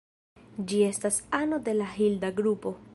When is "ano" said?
1.41-1.61